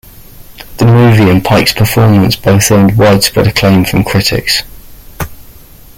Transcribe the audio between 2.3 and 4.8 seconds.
both earned widespread acclaim from critics.